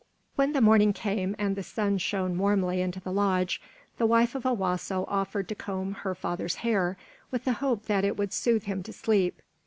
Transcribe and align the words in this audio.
When 0.35 0.53
the 0.53 0.61
morning 0.61 0.93
came, 0.93 1.35
and 1.37 1.55
the 1.55 1.61
sun 1.61 1.99
shone 1.99 2.35
warmly 2.39 2.81
into 2.81 2.99
the 2.99 3.11
lodge, 3.11 3.61
the 3.99 4.07
wife 4.07 4.33
of 4.33 4.47
Owasso 4.47 5.05
offered 5.07 5.47
to 5.49 5.53
comb 5.53 5.93
her 5.93 6.15
father's 6.15 6.55
hair, 6.65 6.97
with 7.29 7.43
the 7.43 7.53
hope 7.61 7.85
that 7.85 8.03
it 8.03 8.17
would 8.17 8.33
soothe 8.33 8.63
him 8.63 8.81
to 8.81 8.93
sleep. 8.93 9.43